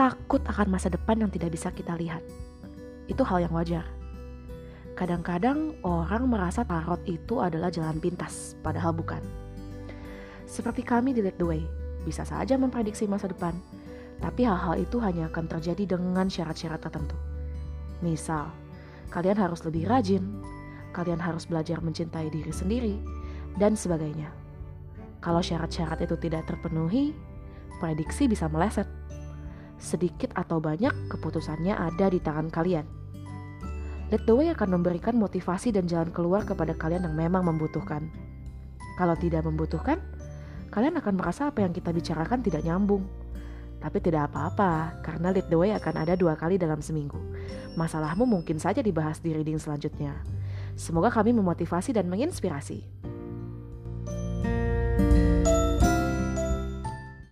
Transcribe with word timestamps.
takut 0.00 0.40
akan 0.48 0.72
masa 0.72 0.88
depan 0.88 1.20
yang 1.20 1.28
tidak 1.28 1.52
bisa 1.52 1.68
kita 1.68 1.92
lihat. 2.00 2.24
Itu 3.04 3.20
hal 3.20 3.44
yang 3.44 3.52
wajar. 3.52 3.84
Kadang-kadang 4.96 5.76
orang 5.84 6.24
merasa 6.24 6.64
tarot 6.64 7.04
itu 7.04 7.44
adalah 7.44 7.68
jalan 7.68 8.00
pintas, 8.00 8.56
padahal 8.64 8.96
bukan. 8.96 9.20
Seperti 10.48 10.80
kami 10.80 11.12
di 11.12 11.20
Lead 11.20 11.36
the 11.36 11.44
Way, 11.44 11.68
bisa 12.08 12.24
saja 12.24 12.56
memprediksi 12.56 13.04
masa 13.04 13.28
depan, 13.28 13.52
tapi 14.24 14.48
hal-hal 14.48 14.80
itu 14.80 14.96
hanya 15.04 15.28
akan 15.28 15.52
terjadi 15.52 16.00
dengan 16.00 16.32
syarat-syarat 16.32 16.80
tertentu. 16.80 17.16
Misal, 18.00 18.48
kalian 19.12 19.36
harus 19.36 19.60
lebih 19.68 19.84
rajin, 19.84 20.40
kalian 20.96 21.20
harus 21.20 21.44
belajar 21.44 21.76
mencintai 21.84 22.32
diri 22.32 22.52
sendiri, 22.52 22.96
dan 23.60 23.76
sebagainya. 23.76 24.32
Kalau 25.20 25.44
syarat-syarat 25.44 26.00
itu 26.00 26.16
tidak 26.16 26.48
terpenuhi, 26.48 27.12
prediksi 27.84 28.24
bisa 28.32 28.48
meleset. 28.48 28.88
Sedikit 29.80 30.28
atau 30.36 30.60
banyak 30.60 30.92
keputusannya 31.08 31.72
ada 31.72 32.12
di 32.12 32.20
tangan 32.20 32.52
kalian. 32.52 32.84
Lead 34.12 34.26
the 34.28 34.34
Way 34.36 34.52
akan 34.52 34.76
memberikan 34.76 35.16
motivasi 35.16 35.72
dan 35.72 35.88
jalan 35.88 36.12
keluar 36.12 36.44
kepada 36.44 36.76
kalian 36.76 37.08
yang 37.08 37.16
memang 37.16 37.48
membutuhkan. 37.48 38.12
Kalau 39.00 39.16
tidak 39.16 39.48
membutuhkan, 39.48 39.96
kalian 40.68 41.00
akan 41.00 41.16
merasa 41.16 41.48
apa 41.48 41.64
yang 41.64 41.72
kita 41.72 41.94
bicarakan 41.96 42.44
tidak 42.44 42.60
nyambung. 42.60 43.08
Tapi 43.80 43.96
tidak 44.04 44.28
apa-apa, 44.28 45.00
karena 45.00 45.32
Lead 45.32 45.48
the 45.48 45.56
Way 45.56 45.72
akan 45.72 46.04
ada 46.04 46.12
dua 46.12 46.36
kali 46.36 46.60
dalam 46.60 46.84
seminggu. 46.84 47.16
Masalahmu 47.80 48.28
mungkin 48.28 48.60
saja 48.60 48.84
dibahas 48.84 49.24
di 49.24 49.32
reading 49.32 49.56
selanjutnya. 49.56 50.12
Semoga 50.76 51.08
kami 51.08 51.32
memotivasi 51.32 51.96
dan 51.96 52.04
menginspirasi. 52.12 53.09